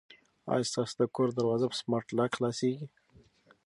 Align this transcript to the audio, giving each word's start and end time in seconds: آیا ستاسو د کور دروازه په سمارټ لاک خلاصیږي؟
آیا 0.53 0.65
ستاسو 0.71 0.93
د 0.99 1.03
کور 1.15 1.29
دروازه 1.37 1.65
په 1.69 1.75
سمارټ 1.81 2.07
لاک 2.17 2.31
خلاصیږي؟ 2.37 2.85